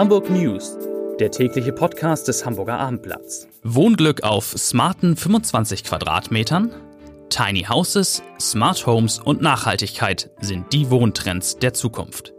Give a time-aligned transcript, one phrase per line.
[0.00, 0.78] Hamburg News,
[1.18, 3.46] der tägliche Podcast des Hamburger Abendblatts.
[3.62, 6.72] Wohnglück auf smarten 25 Quadratmetern?
[7.28, 12.32] Tiny Houses, Smart Homes und Nachhaltigkeit sind die Wohntrends der Zukunft.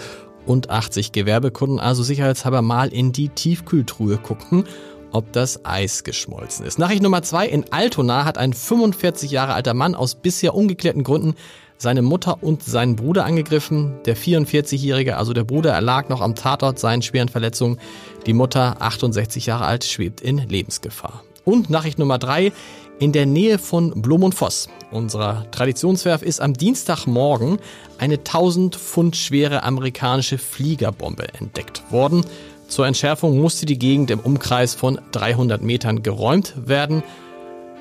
[0.47, 1.81] und 80 Gewerbekunden.
[1.81, 4.65] Also sicherheitshalber mal in die Tiefkühltruhe gucken,
[5.13, 6.79] ob das Eis geschmolzen ist.
[6.79, 7.47] Nachricht Nummer zwei.
[7.47, 11.35] In Altona hat ein 45 Jahre alter Mann aus bisher ungeklärten Gründen
[11.77, 13.95] seine Mutter und seinen Bruder angegriffen.
[14.07, 17.79] Der 44-Jährige, also der Bruder, erlag noch am Tatort seinen schweren Verletzungen.
[18.27, 21.23] Die Mutter, 68 Jahre alt, schwebt in Lebensgefahr.
[21.45, 22.53] Und Nachricht Nummer drei.
[23.01, 27.59] In der Nähe von Blum und Voss, unserer Traditionswerf, ist am Dienstagmorgen
[27.99, 32.25] eine 1000 Pfund schwere amerikanische Fliegerbombe entdeckt worden.
[32.69, 37.03] Zur Entschärfung musste die Gegend im Umkreis von 300 Metern geräumt werden.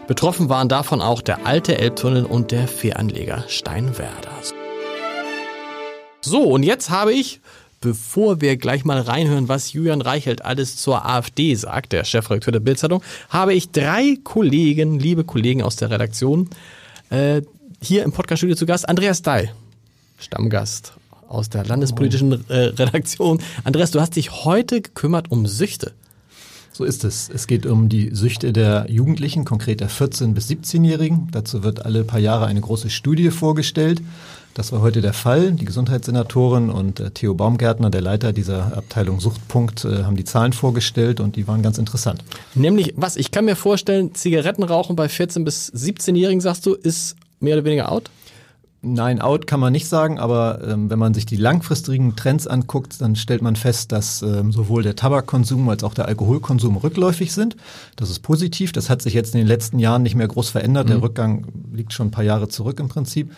[0.07, 4.31] Betroffen waren davon auch der alte Elbtunnel und der Fähranleger Steinwerder.
[6.21, 7.39] So, und jetzt habe ich
[7.83, 12.61] bevor wir gleich mal reinhören, was Julian Reichelt alles zur AfD sagt, der Chefredakteur der
[12.61, 16.49] Bildzeitung, habe ich drei Kollegen, liebe Kollegen aus der Redaktion,
[17.09, 17.41] äh,
[17.81, 18.87] hier im Podcaststudio zu Gast.
[18.87, 19.51] Andreas Dahl,
[20.17, 20.93] Stammgast
[21.27, 23.41] aus der landespolitischen äh, Redaktion.
[23.65, 25.91] Andreas, du hast dich heute gekümmert um Süchte.
[26.71, 27.29] So ist es.
[27.31, 31.27] Es geht um die Süchte der Jugendlichen, konkret der 14- bis 17-Jährigen.
[31.31, 34.01] Dazu wird alle paar Jahre eine große Studie vorgestellt.
[34.53, 35.53] Das war heute der Fall.
[35.53, 40.53] Die Gesundheitssenatorin und äh, Theo Baumgärtner, der Leiter dieser Abteilung Suchtpunkt, äh, haben die Zahlen
[40.53, 42.23] vorgestellt und die waren ganz interessant.
[42.53, 43.15] Nämlich, was?
[43.15, 47.91] Ich kann mir vorstellen, Zigarettenrauchen bei 14- bis 17-Jährigen, sagst du, ist mehr oder weniger
[47.91, 48.11] out?
[48.85, 52.99] Nein, out kann man nicht sagen, aber ähm, wenn man sich die langfristigen Trends anguckt,
[52.99, 57.55] dann stellt man fest, dass ähm, sowohl der Tabakkonsum als auch der Alkoholkonsum rückläufig sind.
[57.95, 58.73] Das ist positiv.
[58.73, 60.87] Das hat sich jetzt in den letzten Jahren nicht mehr groß verändert.
[60.87, 60.91] Mhm.
[60.91, 63.31] Der Rückgang liegt schon ein paar Jahre zurück im Prinzip.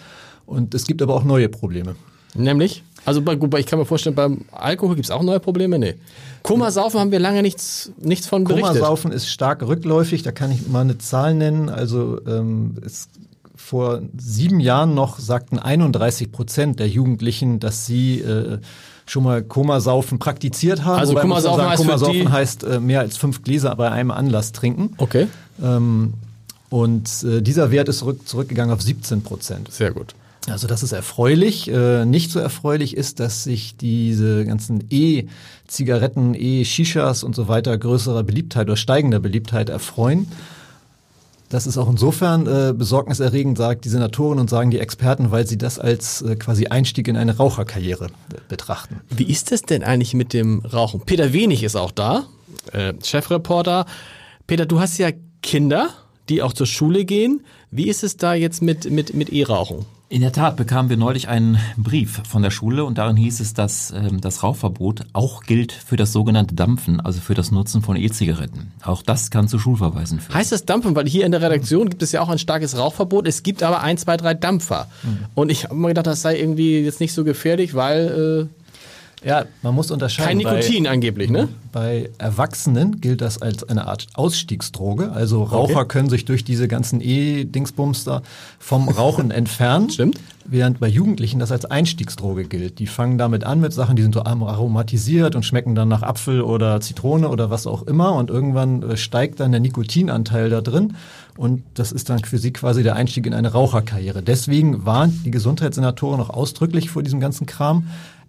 [0.45, 1.95] Und es gibt aber auch neue Probleme.
[2.33, 2.83] Nämlich?
[3.05, 5.77] Also gut, ich kann mir vorstellen, beim Alkohol gibt es auch neue Probleme?
[5.77, 5.95] Nee.
[6.41, 8.73] Komasaufen haben wir lange nichts, nichts von berichtet.
[8.73, 11.69] Komasaufen ist stark rückläufig, da kann ich mal eine Zahl nennen.
[11.69, 13.07] Also ähm, es
[13.55, 18.59] vor sieben Jahren noch sagten 31 Prozent der Jugendlichen, dass sie äh,
[19.05, 20.99] schon mal Komasaufen praktiziert haben.
[20.99, 24.93] Also Komasaufen, sagen, heißt, Komasaufen heißt äh, mehr als fünf Gläser bei einem Anlass trinken.
[24.97, 25.27] Okay.
[25.63, 26.13] Ähm,
[26.69, 29.71] und äh, dieser Wert ist zurück, zurückgegangen auf 17 Prozent.
[29.71, 30.15] Sehr gut.
[30.49, 31.67] Also das ist erfreulich.
[31.69, 38.23] Äh, nicht so erfreulich ist, dass sich diese ganzen E-Zigaretten, E-Shishas und so weiter größerer
[38.23, 40.27] Beliebtheit oder steigender Beliebtheit erfreuen.
[41.49, 45.57] Das ist auch insofern äh, besorgniserregend, sagt die Senatorin und sagen die Experten, weil sie
[45.57, 48.07] das als äh, quasi Einstieg in eine Raucherkarriere
[48.49, 49.01] betrachten.
[49.09, 51.01] Wie ist es denn eigentlich mit dem Rauchen?
[51.01, 52.25] Peter Wenig ist auch da,
[53.03, 53.85] Chefreporter.
[54.47, 55.09] Peter, du hast ja
[55.43, 55.89] Kinder,
[56.29, 57.45] die auch zur Schule gehen.
[57.69, 59.85] Wie ist es da jetzt mit, mit, mit E-Rauchen?
[60.07, 63.55] In der Tat bekamen wir neulich einen Brief von der Schule und darin hieß es,
[63.55, 67.95] dass ähm, das Rauchverbot auch gilt für das sogenannte Dampfen, also für das Nutzen von
[67.95, 68.71] E-Zigaretten.
[68.83, 70.35] Auch das kann zu Schulverweisen führen.
[70.35, 70.95] Heißt das Dampfen?
[70.95, 73.27] Weil hier in der Redaktion gibt es ja auch ein starkes Rauchverbot.
[73.27, 74.87] Es gibt aber ein, zwei, drei Dampfer.
[75.01, 75.25] Mhm.
[75.33, 78.49] Und ich habe mir gedacht, das sei irgendwie jetzt nicht so gefährlich, weil...
[78.51, 78.64] Äh
[79.25, 80.27] ja, man muss unterscheiden.
[80.27, 81.49] Kein Nikotin bei, angeblich, ne?
[81.71, 85.11] Bei Erwachsenen gilt das als eine Art Ausstiegsdroge.
[85.11, 85.87] Also Raucher okay.
[85.87, 88.21] können sich durch diese ganzen E-Dingsbums da
[88.59, 89.89] vom Rauchen entfernen.
[89.89, 90.19] Stimmt.
[90.47, 92.77] Während bei Jugendlichen das als Einstiegsdroge gilt.
[92.77, 96.41] Die fangen damit an mit Sachen, die sind so aromatisiert und schmecken dann nach Apfel
[96.41, 98.13] oder Zitrone oder was auch immer.
[98.13, 100.93] Und irgendwann äh, steigt dann der Nikotinanteil da drin.
[101.35, 104.21] Und das ist dann für sie quasi der Einstieg in eine Raucherkarriere.
[104.21, 107.87] Deswegen warnt die Gesundheitssenatorin noch ausdrücklich vor diesem ganzen Kram.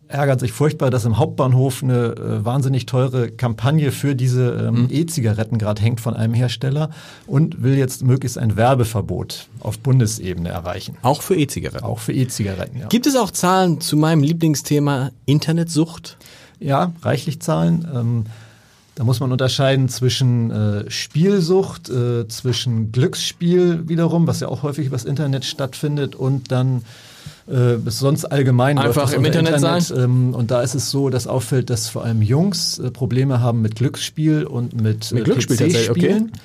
[0.09, 4.89] Ärgert sich furchtbar, dass im Hauptbahnhof eine äh, wahnsinnig teure Kampagne für diese ähm, mhm.
[4.91, 6.91] E-Zigaretten gerade hängt von einem Hersteller
[7.27, 10.97] und will jetzt möglichst ein Werbeverbot auf Bundesebene erreichen.
[11.03, 11.85] Auch für E-Zigaretten?
[11.85, 12.87] Auch für E-Zigaretten, ja.
[12.87, 16.17] Gibt es auch Zahlen zu meinem Lieblingsthema Internetsucht?
[16.61, 17.87] Ja, reichlich Zahlen.
[17.93, 18.25] Ähm,
[18.95, 24.87] da muss man unterscheiden zwischen äh, Spielsucht, äh, zwischen Glücksspiel wiederum, was ja auch häufig
[24.87, 26.83] übers Internet stattfindet, und dann
[27.49, 29.99] äh, sonst allgemein einfach im Internet, Internet sein.
[30.05, 33.63] Ähm, und da ist es so, dass auffällt, dass vor allem Jungs äh, Probleme haben
[33.63, 36.31] mit Glücksspiel und mit, mit äh, PC-Spielen.
[36.33, 36.41] Okay.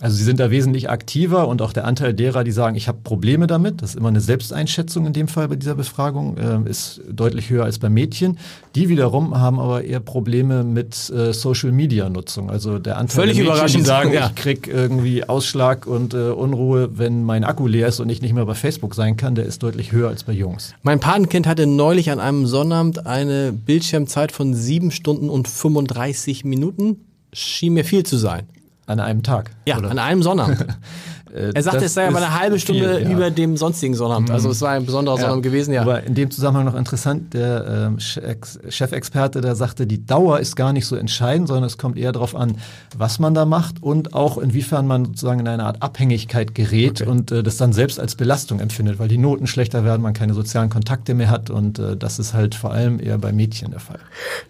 [0.00, 2.98] Also sie sind da wesentlich aktiver und auch der Anteil derer, die sagen, ich habe
[3.04, 7.00] Probleme damit, das ist immer eine Selbsteinschätzung in dem Fall bei dieser Befragung, äh, ist
[7.08, 8.38] deutlich höher als bei Mädchen.
[8.74, 12.50] Die wiederum haben aber eher Probleme mit äh, Social-Media-Nutzung.
[12.50, 14.26] Also der Anteil Völlig der Mädchen, die sagen, ja.
[14.34, 18.34] ich krieg irgendwie Ausschlag und äh, Unruhe, wenn mein Akku leer ist und ich nicht
[18.34, 20.74] mehr bei Facebook sein kann, der ist deutlich höher als bei Jungs.
[20.82, 26.96] Mein Patenkind hatte neulich an einem Sonnabend eine Bildschirmzeit von sieben Stunden und 35 Minuten.
[27.32, 28.48] Schien mir viel zu sein.
[28.86, 29.50] An einem Tag?
[29.66, 29.90] Ja, oder?
[29.90, 30.66] an einem Sonnabend.
[31.34, 33.10] Äh, er sagte, es sei aber eine halbe Stunde viel, ja.
[33.10, 34.30] über dem sonstigen Sonnabend.
[34.30, 35.22] Also es war ein besonderer ja.
[35.22, 35.82] Sonnabend gewesen, ja.
[35.82, 40.72] Aber in dem Zusammenhang noch interessant, der ähm, Chefexperte, der sagte, die Dauer ist gar
[40.72, 42.58] nicht so entscheidend, sondern es kommt eher darauf an,
[42.96, 47.10] was man da macht und auch inwiefern man sozusagen in eine Art Abhängigkeit gerät okay.
[47.10, 50.34] und äh, das dann selbst als Belastung empfindet, weil die Noten schlechter werden, man keine
[50.34, 53.80] sozialen Kontakte mehr hat und äh, das ist halt vor allem eher bei Mädchen der
[53.80, 53.98] Fall.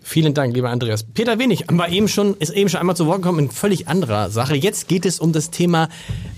[0.03, 1.03] Vielen Dank, lieber Andreas.
[1.03, 4.29] Peter Wenig war eben schon, ist eben schon einmal zu Wort gekommen in völlig anderer
[4.29, 4.55] Sache.
[4.55, 5.89] Jetzt geht es um das Thema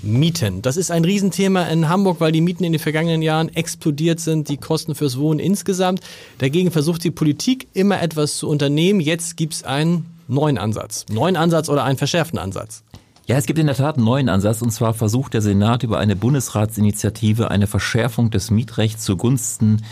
[0.03, 0.36] Mieten.
[0.43, 0.63] Mieten.
[0.63, 4.49] Das ist ein Riesenthema in Hamburg, weil die Mieten in den vergangenen Jahren explodiert sind,
[4.49, 6.01] die Kosten fürs Wohnen insgesamt.
[6.39, 9.01] Dagegen versucht die Politik immer etwas zu unternehmen.
[9.01, 11.07] Jetzt gibt es einen neuen Ansatz.
[11.11, 12.83] Neuen Ansatz oder einen verschärften Ansatz.
[13.27, 15.99] Ja, es gibt in der Tat einen neuen Ansatz und zwar versucht der Senat über
[15.99, 19.83] eine Bundesratsinitiative eine Verschärfung des Mietrechts zugunsten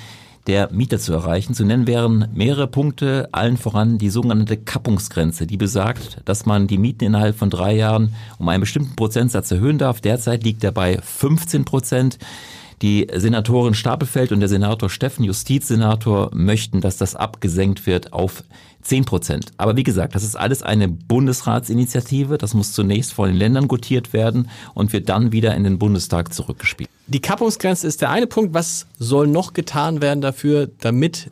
[0.47, 1.55] der Mieter zu erreichen.
[1.55, 6.79] Zu nennen wären mehrere Punkte, allen voran die sogenannte Kappungsgrenze, die besagt, dass man die
[6.79, 10.01] Mieten innerhalb von drei Jahren um einen bestimmten Prozentsatz erhöhen darf.
[10.01, 12.19] Derzeit liegt er bei 15 Prozent.
[12.83, 18.45] Die Senatorin Stapelfeld und der Senator Steffen, Justizsenator, möchten, dass das abgesenkt wird auf
[18.83, 19.47] 10 Prozent.
[19.57, 22.39] Aber wie gesagt, das ist alles eine Bundesratsinitiative.
[22.39, 26.33] Das muss zunächst von den Ländern gutiert werden und wird dann wieder in den Bundestag
[26.35, 26.91] zurückgespielt.
[27.07, 28.55] Die Kappungsgrenze ist der eine Punkt.
[28.55, 31.31] Was soll noch getan werden dafür, damit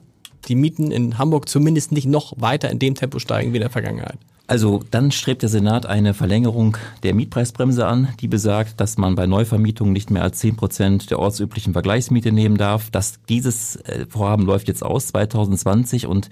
[0.48, 3.70] die Mieten in Hamburg zumindest nicht noch weiter in dem Tempo steigen wie in der
[3.70, 4.18] Vergangenheit?
[4.48, 9.26] Also dann strebt der Senat eine Verlängerung der Mietpreisbremse an, die besagt, dass man bei
[9.26, 12.90] Neuvermietungen nicht mehr als 10 Prozent der ortsüblichen Vergleichsmiete nehmen darf.
[12.90, 16.28] Das, dieses äh, Vorhaben läuft jetzt aus 2020 und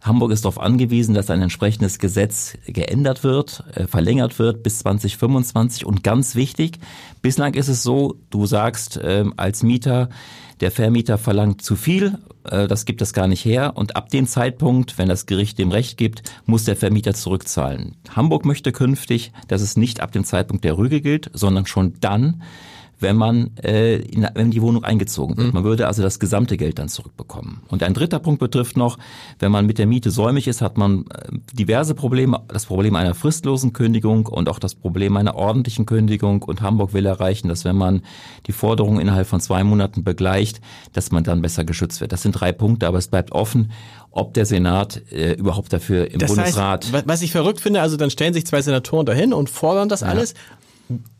[0.00, 5.84] Hamburg ist darauf angewiesen, dass ein entsprechendes Gesetz geändert wird, äh, verlängert wird bis 2025.
[5.84, 6.78] Und ganz wichtig,
[7.20, 10.08] bislang ist es so, du sagst äh, als Mieter,
[10.60, 13.72] der Vermieter verlangt zu viel, äh, das gibt es gar nicht her.
[13.76, 17.96] Und ab dem Zeitpunkt, wenn das Gericht dem Recht gibt, muss der Vermieter zurückzahlen.
[18.14, 22.42] Hamburg möchte künftig, dass es nicht ab dem Zeitpunkt der Rüge gilt, sondern schon dann,
[23.00, 25.48] wenn man äh, in, wenn die Wohnung eingezogen wird.
[25.48, 25.54] Mhm.
[25.54, 27.62] Man würde also das gesamte Geld dann zurückbekommen.
[27.68, 28.98] Und ein dritter Punkt betrifft noch,
[29.38, 32.40] wenn man mit der Miete säumig ist, hat man äh, diverse Probleme.
[32.48, 36.42] Das Problem einer fristlosen Kündigung und auch das Problem einer ordentlichen Kündigung.
[36.42, 38.02] Und Hamburg will erreichen, dass wenn man
[38.46, 40.60] die Forderung innerhalb von zwei Monaten begleicht,
[40.92, 42.12] dass man dann besser geschützt wird.
[42.12, 43.72] Das sind drei Punkte, aber es bleibt offen,
[44.10, 46.92] ob der Senat äh, überhaupt dafür im das Bundesrat.
[46.92, 50.00] Heißt, was ich verrückt finde, also dann stellen sich zwei Senatoren dahin und fordern das
[50.00, 50.08] ja.
[50.08, 50.34] alles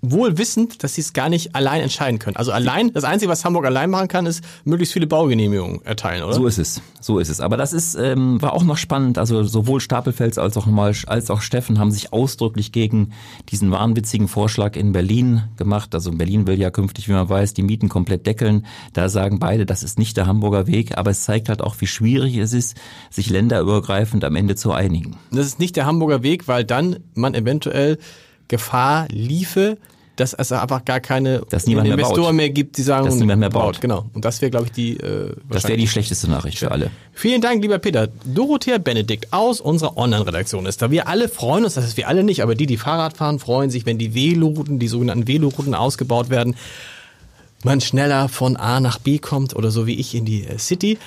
[0.02, 2.36] wohl wissend, dass sie es gar nicht allein entscheiden können.
[2.36, 6.34] Also allein, das Einzige, was Hamburg allein machen kann, ist möglichst viele Baugenehmigungen erteilen, oder?
[6.34, 7.40] So ist es, so ist es.
[7.40, 9.18] Aber das ist, ähm, war auch noch spannend.
[9.18, 13.12] Also sowohl Stapelfels als auch mal, als auch Steffen haben sich ausdrücklich gegen
[13.50, 15.94] diesen wahnwitzigen Vorschlag in Berlin gemacht.
[15.94, 18.66] Also Berlin will ja künftig, wie man weiß, die Mieten komplett deckeln.
[18.92, 21.86] Da sagen beide, das ist nicht der Hamburger Weg, aber es zeigt halt auch, wie
[21.86, 22.76] schwierig es ist,
[23.10, 25.16] sich länderübergreifend am Ende zu einigen.
[25.30, 27.98] Das ist nicht der Hamburger Weg, weil dann man eventuell
[28.50, 29.78] Gefahr liefe,
[30.16, 33.80] dass es einfach gar keine Investoren mehr, mehr, gibt, die sagen, dass niemand mehr baut.
[33.80, 34.04] Genau.
[34.12, 34.98] Und das wäre, glaube ich, die.
[34.98, 36.90] Äh, das wäre die schlechteste Nachricht für alle.
[37.12, 38.08] Vielen Dank, lieber Peter.
[38.24, 40.90] Dorothea Benedikt aus unserer Online-Redaktion ist da.
[40.90, 43.70] Wir alle freuen uns, das ist wir alle nicht, aber die, die Fahrrad fahren, freuen
[43.70, 46.56] sich, wenn die Velorouten, die sogenannten Velorouten ausgebaut werden,
[47.62, 50.98] man schneller von A nach B kommt oder so wie ich in die äh, City.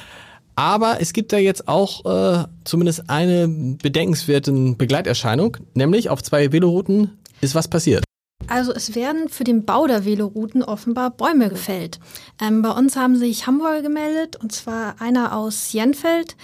[0.55, 7.11] Aber es gibt da jetzt auch äh, zumindest eine bedenkenswerte Begleiterscheinung, nämlich auf zwei Velorouten
[7.43, 8.03] ist was passiert.
[8.47, 11.99] Also es werden für den Bau der Velorouten offenbar Bäume gefällt.
[12.41, 16.35] Ähm, bei uns haben sich Hamburger gemeldet, und zwar einer aus Jenfeld,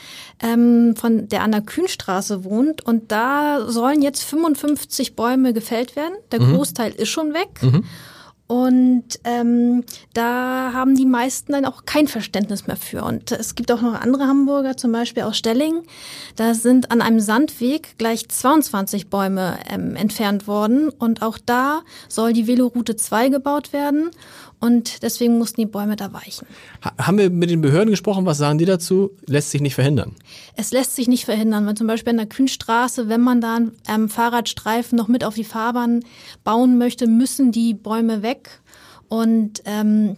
[0.42, 2.86] ähm, von der an der Kühnstraße wohnt.
[2.86, 6.14] Und da sollen jetzt 55 Bäume gefällt werden.
[6.32, 6.56] Der mhm.
[6.56, 7.62] Großteil ist schon weg.
[7.62, 7.84] Mhm.
[8.50, 9.84] Und ähm,
[10.16, 13.04] da haben die meisten dann auch kein Verständnis mehr für.
[13.04, 15.84] Und es gibt auch noch andere Hamburger, zum Beispiel aus Stelling.
[16.36, 20.90] Da sind an einem Sandweg gleich 22 Bäume ähm, entfernt worden.
[20.90, 24.10] Und auch da soll die Veloroute 2 gebaut werden.
[24.62, 26.46] Und deswegen mussten die Bäume da weichen.
[26.84, 28.26] Ha haben wir mit den Behörden gesprochen?
[28.26, 29.12] Was sagen die dazu?
[29.26, 30.16] Lässt sich nicht verhindern.
[30.56, 33.72] Es lässt sich nicht verhindern, weil zum Beispiel an der Kühnstraße, wenn man da einen
[33.88, 36.02] ähm, Fahrradstreifen noch mit auf die Fahrbahn
[36.44, 38.39] bauen möchte, müssen die Bäume weg.
[39.10, 40.16] Und ähm,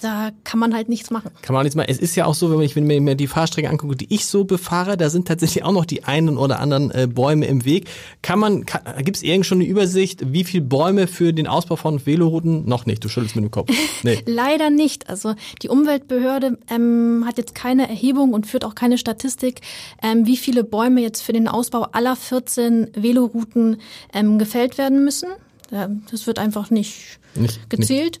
[0.00, 1.30] da kann man halt nichts machen.
[1.40, 1.88] Kann man nichts machen.
[1.88, 4.26] Es ist ja auch so, wenn ich wenn ich mir die Fahrstrecke angucke, die ich
[4.26, 7.88] so befahre, da sind tatsächlich auch noch die einen oder anderen äh, Bäume im Weg.
[8.20, 8.66] Kann man,
[8.98, 12.68] gibt es irgend schon eine Übersicht, wie viele Bäume für den Ausbau von Velorouten?
[12.68, 13.70] Noch nicht, du schüttelst mit dem Kopf.
[14.02, 14.22] Nee.
[14.26, 15.08] Leider nicht.
[15.08, 19.62] Also die Umweltbehörde ähm, hat jetzt keine Erhebung und führt auch keine Statistik,
[20.02, 23.78] ähm, wie viele Bäume jetzt für den Ausbau aller 14 Velorouten
[24.12, 25.28] ähm, gefällt werden müssen.
[25.70, 28.20] Das wird einfach nicht, nicht gezählt.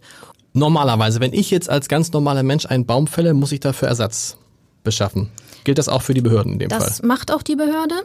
[0.52, 4.36] Normalerweise, wenn ich jetzt als ganz normaler Mensch einen Baum fälle, muss ich dafür Ersatz
[4.84, 5.30] beschaffen.
[5.64, 6.88] Gilt das auch für die Behörden in dem das Fall?
[6.88, 7.96] Das macht auch die Behörde.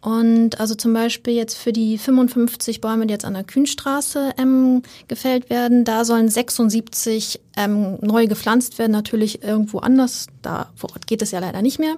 [0.00, 4.82] Und also zum Beispiel jetzt für die 55 Bäume, die jetzt an der Kühnstraße ähm,
[5.06, 10.26] gefällt werden, da sollen 76 ähm, neu gepflanzt werden, natürlich irgendwo anders.
[10.40, 11.94] Da vor Ort geht es ja leider nicht mehr.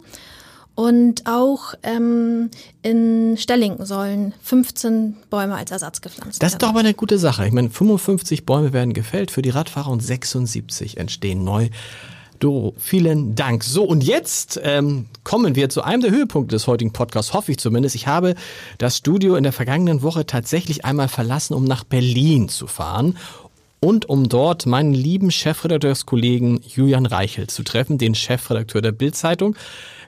[0.75, 2.51] Und auch ähm,
[2.83, 6.41] in Stelling sollen 15 Bäume als Ersatz gepflanzt werden.
[6.41, 7.47] Das ist doch aber eine gute Sache.
[7.47, 11.69] Ich meine, 55 Bäume werden gefällt für die Radfahrer und 76 entstehen neu.
[12.41, 13.63] Doro, vielen Dank.
[13.63, 17.59] So, und jetzt ähm, kommen wir zu einem der Höhepunkte des heutigen Podcasts, hoffe ich
[17.59, 17.95] zumindest.
[17.95, 18.35] Ich habe
[18.79, 23.17] das Studio in der vergangenen Woche tatsächlich einmal verlassen, um nach Berlin zu fahren
[23.79, 29.57] und um dort meinen lieben Chefredakteurskollegen Julian Reichel zu treffen, den Chefredakteur der Bildzeitung.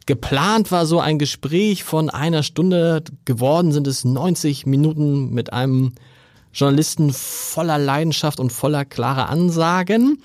[0.07, 5.95] Geplant war so ein Gespräch von einer Stunde, geworden sind es 90 Minuten mit einem
[6.53, 10.23] Journalisten voller Leidenschaft und voller klarer Ansagen.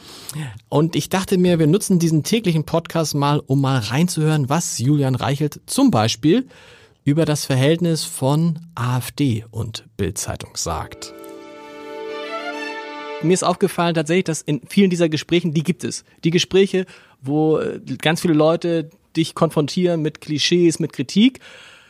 [0.69, 5.15] Und ich dachte mir, wir nutzen diesen täglichen Podcast mal, um mal reinzuhören, was Julian
[5.15, 6.47] Reichelt zum Beispiel
[7.03, 11.13] über das Verhältnis von AfD und Bildzeitung sagt.
[13.23, 16.05] Mir ist aufgefallen tatsächlich, dass in vielen dieser Gesprächen, die gibt es.
[16.23, 16.85] Die Gespräche,
[17.21, 17.59] wo
[17.97, 21.39] ganz viele Leute dich konfrontieren mit Klischees, mit Kritik.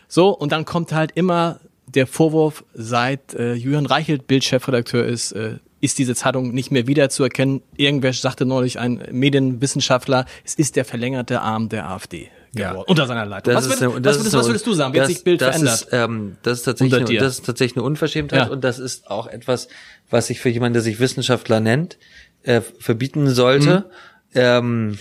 [0.07, 5.57] So, und dann kommt halt immer der Vorwurf, seit äh, Julian Reichelt Bildchefredakteur ist, äh,
[5.81, 7.61] ist diese Zeitung nicht mehr wiederzuerkennen.
[7.75, 12.29] Irgendwer sagte neulich, ein Medienwissenschaftler, es ist der verlängerte Arm der AfD.
[12.53, 13.53] Ja, unter seiner Leitung.
[13.55, 14.93] Was, würd, eine, was, würdest, was, würdest, du sagen?
[14.93, 15.81] Wie hat sich Bild das verändert?
[15.81, 18.51] Ist, ähm, das, ist tatsächlich eine, das ist tatsächlich eine Unverschämtheit ja.
[18.51, 19.69] und das ist auch etwas,
[20.09, 21.97] was ich für jemanden, der sich Wissenschaftler nennt,
[22.43, 23.85] äh, verbieten sollte.
[24.33, 24.39] Mhm.
[24.39, 24.97] Ähm,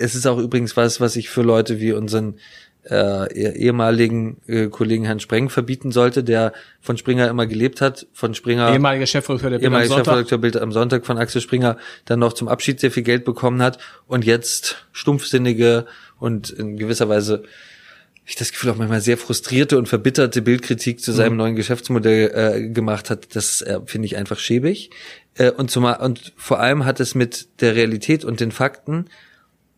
[0.00, 2.38] es ist auch übrigens was, was ich für Leute wie unseren
[2.88, 8.34] äh, ehemaligen äh, Kollegen Herrn Spreng verbieten sollte, der von Springer immer gelebt hat, von
[8.34, 11.76] Springer ehemaliger Chefredakteur der Bild ehemaliger Chefredakteur Bild am Sonntag von Axel Springer
[12.06, 15.86] dann noch zum Abschied sehr viel Geld bekommen hat und jetzt stumpfsinnige
[16.18, 17.42] und in gewisser Weise
[18.24, 21.38] ich das Gefühl auch manchmal sehr frustrierte und verbitterte Bildkritik zu seinem mhm.
[21.38, 24.90] neuen Geschäftsmodell äh, gemacht hat, das äh, finde ich einfach schäbig.
[25.34, 29.06] Äh, und, zumal, und vor allem hat es mit der Realität und den Fakten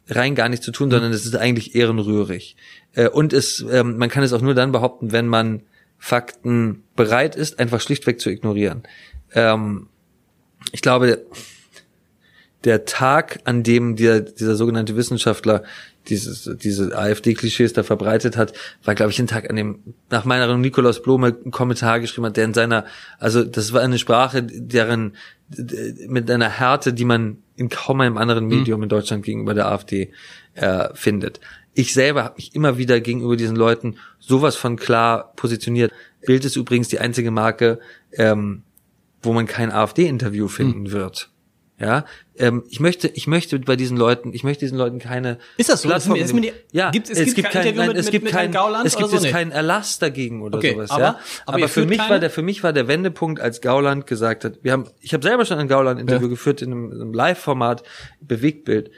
[0.09, 2.57] rein gar nichts zu tun, sondern es ist eigentlich ehrenrührig.
[2.95, 5.63] Äh, und es, ähm, man kann es auch nur dann behaupten, wenn man
[5.99, 8.83] Fakten bereit ist, einfach schlichtweg zu ignorieren.
[9.35, 9.89] Ähm,
[10.73, 11.25] ich glaube,
[12.65, 15.65] der Tag, an dem dieser, dieser sogenannte Wissenschaftler
[16.09, 18.53] dieses, diese AfD-Klischees da verbreitet hat,
[18.85, 22.27] war, glaube ich, ein Tag, an dem nach meiner Erinnerung Nikolaus Blome einen Kommentar geschrieben
[22.27, 22.85] hat, der in seiner,
[23.19, 25.17] also das war eine Sprache, deren
[26.09, 28.59] mit einer Härte, die man in kaum einem anderen mhm.
[28.59, 30.13] Medium in Deutschland gegenüber der AfD
[30.55, 31.41] äh, findet.
[31.75, 35.93] Ich selber habe mich immer wieder gegenüber diesen Leuten sowas von klar positioniert.
[36.27, 37.81] Bild ist übrigens die einzige Marke,
[38.13, 38.63] ähm,
[39.23, 40.93] wo man kein AfD-Interview finden mhm.
[40.93, 41.32] wird.
[41.79, 42.05] Ja,
[42.37, 45.39] ähm, ich möchte, ich möchte bei diesen Leuten, ich möchte diesen Leuten keine.
[45.57, 45.89] Ist das so?
[45.89, 48.55] Plattform ist mir, ist mir die, ja, es, es, gibt kein, nein, es gibt kein,
[48.85, 50.91] es gibt jetzt keinen Erlass dagegen oder okay, sowas.
[50.91, 51.19] Aber, ja?
[51.47, 52.11] aber, aber für mich keine?
[52.11, 55.25] war der, für mich war der Wendepunkt, als Gauland gesagt hat, wir haben, ich habe
[55.25, 56.31] selber schon ein Gauland-Interview ja.
[56.31, 57.83] geführt in einem, einem Live-Format,
[58.21, 58.91] Bewegtbild.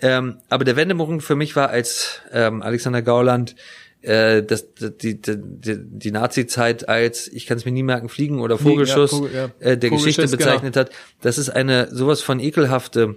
[0.00, 3.56] Ähm, aber der Wendepunkt für mich war, als ähm, Alexander Gauland
[4.02, 8.58] äh, das, die, die, die Nazi-Zeit als, ich kann es mir nie merken, Fliegen oder
[8.58, 9.50] Vogelschuss ja, Vogel, ja.
[9.58, 10.36] äh, der Geschichte genau.
[10.36, 10.86] bezeichnet genau.
[10.86, 10.92] hat.
[11.20, 13.16] Das ist eine sowas von ekelhafte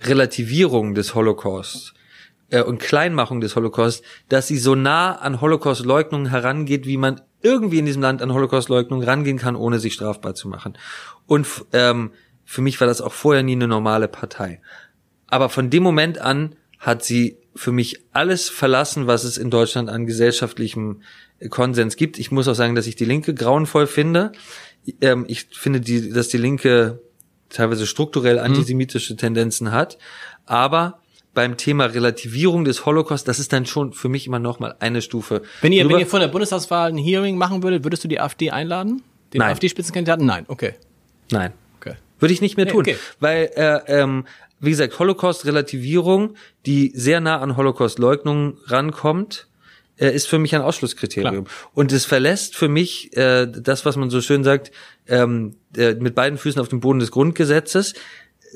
[0.00, 1.94] Relativierung des Holocaust
[2.50, 7.78] äh, und Kleinmachung des Holocaust, dass sie so nah an Holocaust-Leugnung herangeht, wie man irgendwie
[7.78, 10.76] in diesem Land an Holocaust-Leugnung rangehen kann, ohne sich strafbar zu machen.
[11.26, 12.12] Und ähm,
[12.44, 14.60] für mich war das auch vorher nie eine normale Partei.
[15.26, 19.88] Aber von dem Moment an hat sie für mich alles verlassen, was es in Deutschland
[19.90, 21.02] an gesellschaftlichem
[21.50, 22.18] Konsens gibt.
[22.18, 24.32] Ich muss auch sagen, dass ich die Linke grauenvoll finde.
[25.00, 27.00] Ähm, ich finde, die, dass die Linke
[27.48, 28.42] teilweise strukturell Mhm.
[28.42, 29.98] antisemitische Tendenzen hat.
[30.46, 31.00] Aber
[31.34, 35.02] beim Thema Relativierung des Holocaust, das ist dann schon für mich immer noch mal eine
[35.02, 35.42] Stufe.
[35.60, 38.50] Wenn ihr, wenn ihr von der Bundestagswahl ein Hearing machen würdet, würdest du die AfD
[38.50, 39.02] einladen?
[39.32, 39.42] Den.
[39.42, 40.26] AfD-Spitzenkandidaten?
[40.26, 40.74] Nein, okay.
[41.30, 41.52] Nein.
[41.78, 41.94] okay.
[42.18, 42.80] Würde ich nicht mehr tun.
[42.80, 42.96] okay.
[43.20, 44.24] Weil, äh, ähm,
[44.60, 46.34] wie gesagt, Holocaust-Relativierung,
[46.66, 49.48] die sehr nah an Holocaust-Leugnung rankommt,
[49.98, 51.46] äh, ist für mich ein Ausschlusskriterium.
[51.74, 54.70] Und es verlässt für mich äh, das, was man so schön sagt,
[55.06, 57.94] ähm, äh, mit beiden Füßen auf dem Boden des Grundgesetzes.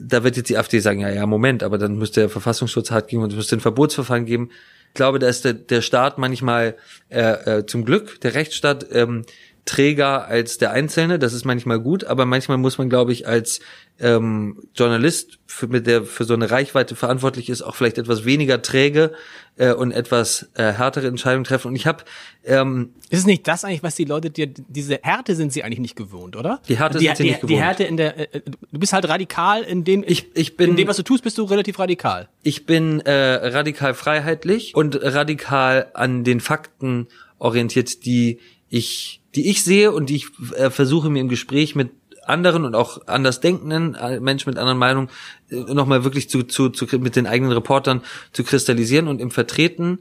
[0.01, 3.09] Da wird jetzt die AfD sagen, ja, ja, Moment, aber dann müsste der Verfassungsschutz hart
[3.09, 4.51] gehen und es müsste ein Verbotsverfahren geben.
[4.89, 6.77] Ich glaube, da ist der, der Staat manchmal
[7.09, 9.25] äh, äh, zum Glück, der Rechtsstaat, ähm,
[9.65, 11.19] träger als der Einzelne.
[11.19, 13.61] Das ist manchmal gut, aber manchmal muss man, glaube ich, als
[14.01, 18.61] ähm, Journalist, für, mit der für so eine Reichweite verantwortlich ist, auch vielleicht etwas weniger
[18.61, 19.13] träge
[19.57, 21.69] äh, und etwas äh, härtere Entscheidungen treffen.
[21.69, 22.03] Und ich habe
[22.45, 25.79] ähm, Ist es nicht das eigentlich, was die Leute dir, diese Härte sind sie eigentlich
[25.79, 26.61] nicht gewohnt, oder?
[26.69, 27.63] Die Härte die, sind sie die, nicht Die gewohnt.
[27.63, 28.41] Härte in der, äh,
[28.73, 31.39] du bist halt radikal in dem, Ich- ich bin- in dem, was du tust, bist
[31.39, 32.29] du relativ radikal.
[32.43, 37.07] Ich bin äh, radikal freiheitlich und radikal an den Fakten
[37.39, 41.91] orientiert, die ich, die ich sehe und die ich äh, versuche mir im Gespräch mit
[42.25, 45.09] anderen und auch anders denkenden äh, Menschen mit anderen Meinungen
[45.51, 50.01] äh, nochmal wirklich zu, zu, zu mit den eigenen Reportern zu kristallisieren und im Vertreten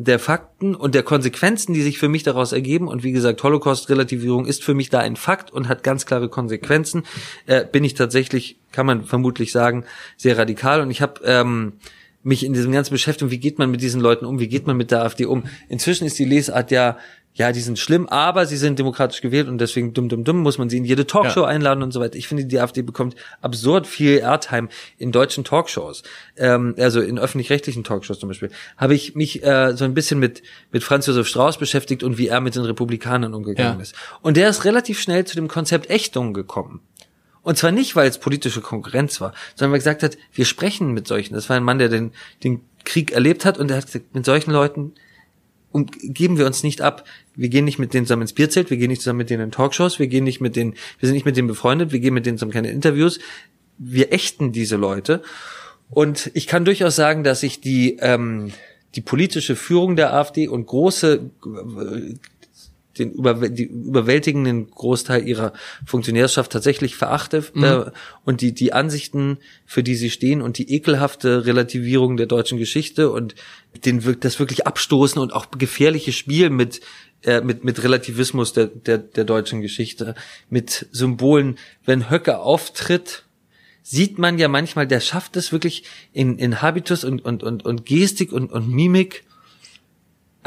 [0.00, 2.86] der Fakten und der Konsequenzen, die sich für mich daraus ergeben.
[2.86, 7.02] Und wie gesagt, Holocaust-Relativierung ist für mich da ein Fakt und hat ganz klare Konsequenzen.
[7.46, 9.84] Äh, bin ich tatsächlich, kann man vermutlich sagen,
[10.16, 10.82] sehr radikal.
[10.82, 11.72] Und ich habe ähm,
[12.22, 14.76] mich in diesem ganzen Beschäftigung, wie geht man mit diesen Leuten um, wie geht man
[14.76, 15.44] mit der AfD um.
[15.68, 16.96] Inzwischen ist die Lesart ja,
[17.38, 20.58] ja, die sind schlimm, aber sie sind demokratisch gewählt und deswegen dumm, dumm, dumm muss
[20.58, 21.46] man sie in jede Talkshow Ja.
[21.46, 22.16] einladen und so weiter.
[22.16, 24.68] Ich finde, die AfD bekommt absurd viel Airtime
[24.98, 26.02] in deutschen Talkshows,
[26.36, 28.50] ähm, also in öffentlich-rechtlichen Talkshows zum Beispiel.
[28.76, 30.42] Habe ich mich äh, so ein bisschen mit
[30.72, 33.82] mit Franz Josef Strauß beschäftigt und wie er mit den Republikanern umgegangen Ja.
[33.82, 33.94] ist.
[34.20, 36.80] Und der ist relativ schnell zu dem Konzept Ächtung gekommen.
[37.42, 40.92] Und zwar nicht, weil es politische Konkurrenz war, sondern weil er gesagt hat, wir sprechen
[40.92, 41.34] mit solchen.
[41.34, 42.10] Das war ein Mann, der den,
[42.44, 44.92] den Krieg erlebt hat und er hat gesagt, mit solchen Leuten
[45.78, 47.04] und geben wir uns nicht ab.
[47.36, 49.50] Wir gehen nicht mit denen zusammen ins Bierzelt, wir gehen nicht zusammen mit denen in
[49.52, 52.26] Talkshows, wir gehen nicht mit denen, wir sind nicht mit denen befreundet, wir gehen mit
[52.26, 53.20] denen zusammen keine Interviews.
[53.78, 55.22] Wir ächten diese Leute.
[55.90, 58.52] Und ich kann durchaus sagen, dass ich die, ähm,
[58.96, 62.14] die politische Führung der AfD und große äh,
[62.98, 65.52] den über, die überwältigenden Großteil ihrer
[65.86, 67.90] Funktionärschaft tatsächlich verachte äh,
[68.24, 73.10] und die die Ansichten, für die sie stehen und die ekelhafte Relativierung der deutschen Geschichte
[73.10, 73.34] und
[73.84, 76.80] den das wirklich abstoßen und auch gefährliche Spiel mit
[77.22, 80.14] äh, mit mit Relativismus der der der deutschen Geschichte
[80.50, 83.24] mit Symbolen, wenn Höcke auftritt,
[83.82, 87.86] sieht man ja manchmal, der schafft es wirklich in in Habitus und und und und
[87.86, 89.24] Gestik und und Mimik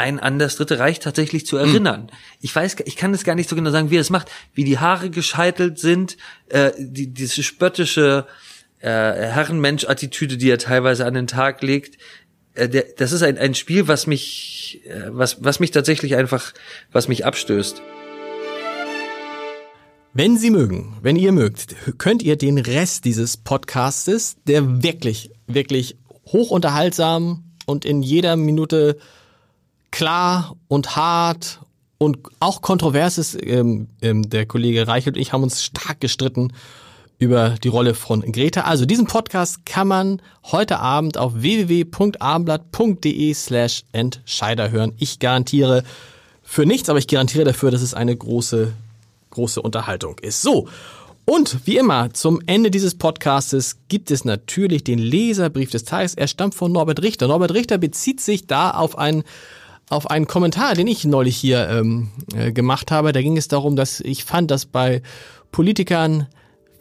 [0.01, 2.11] ein an das Dritte Reich tatsächlich zu erinnern.
[2.41, 4.63] Ich weiß, ich kann es gar nicht so genau sagen, wie er es macht, wie
[4.63, 6.17] die Haare gescheitelt sind,
[6.49, 8.25] äh, die, diese spöttische
[8.79, 11.97] äh, Herrenmensch-Attitüde, die er teilweise an den Tag legt.
[12.55, 16.53] Äh, der, das ist ein, ein Spiel, was mich, äh, was, was mich tatsächlich einfach,
[16.91, 17.81] was mich abstößt.
[20.13, 25.95] Wenn Sie mögen, wenn ihr mögt, könnt ihr den Rest dieses Podcastes, der wirklich, wirklich
[26.25, 28.97] hochunterhaltsam und in jeder Minute
[29.91, 31.59] klar und hart
[31.97, 36.53] und auch kontrovers ist, ähm, ähm, der Kollege Reichelt und ich haben uns stark gestritten
[37.19, 38.61] über die Rolle von Greta.
[38.61, 44.93] Also diesen Podcast kann man heute Abend auf www.abendblatt.de slash Entscheider hören.
[44.97, 45.83] Ich garantiere
[46.41, 48.73] für nichts, aber ich garantiere dafür, dass es eine große,
[49.29, 50.41] große Unterhaltung ist.
[50.41, 50.67] So.
[51.25, 56.15] Und wie immer, zum Ende dieses Podcastes gibt es natürlich den Leserbrief des Tages.
[56.15, 57.27] Er stammt von Norbert Richter.
[57.27, 59.23] Norbert Richter bezieht sich da auf einen,
[59.91, 63.11] auf einen Kommentar, den ich neulich hier ähm, äh, gemacht habe.
[63.11, 65.01] Da ging es darum, dass ich fand, dass bei
[65.51, 66.27] Politikern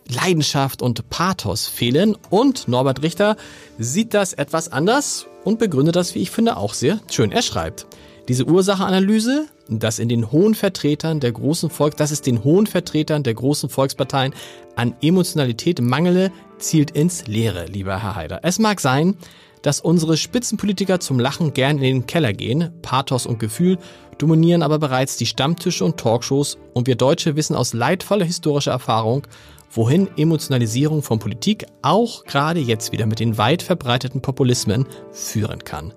[0.09, 2.17] Leidenschaft und Pathos fehlen.
[2.31, 3.37] Und Norbert Richter
[3.79, 7.33] sieht das etwas anders und begründet das, wie ich finde, auch sehr schön.
[7.33, 7.87] Er schreibt,
[8.29, 13.23] diese Ursacheanalyse, dass in den hohen Vertretern der großen Volk, dass es den hohen Vertretern
[13.23, 14.35] der großen Volksparteien
[14.77, 18.41] an Emotionalität mangele, zielt ins Leere, lieber Herr Haider.
[18.43, 19.17] Es mag sein,
[19.63, 23.79] dass unsere Spitzenpolitiker zum Lachen gern in den Keller gehen, Pathos und Gefühl
[24.19, 29.27] dominieren aber bereits die Stammtische und Talkshows und wir Deutsche wissen aus leidvoller historischer Erfahrung,
[29.71, 35.95] wohin Emotionalisierung von Politik auch gerade jetzt wieder mit den weit verbreiteten Populismen führen kann.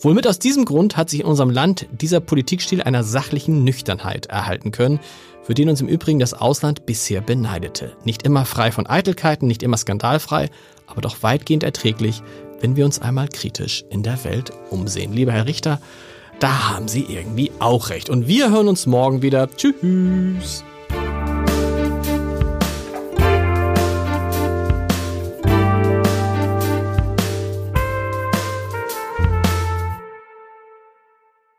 [0.00, 4.26] Wohl mit aus diesem Grund hat sich in unserem Land dieser Politikstil einer sachlichen Nüchternheit
[4.26, 4.98] erhalten können,
[5.44, 7.92] für den uns im Übrigen das Ausland bisher beneidete.
[8.04, 10.50] Nicht immer frei von Eitelkeiten, nicht immer skandalfrei,
[10.86, 12.22] aber doch weitgehend erträglich,
[12.62, 15.12] wenn wir uns einmal kritisch in der Welt umsehen.
[15.12, 15.80] Lieber Herr Richter,
[16.40, 18.08] da haben Sie irgendwie auch recht.
[18.08, 19.48] Und wir hören uns morgen wieder.
[19.54, 20.64] Tschüss.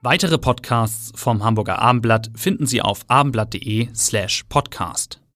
[0.02, 5.23] Weitere Podcasts vom Hamburger Abendblatt finden Sie auf abendblatt.de slash podcast.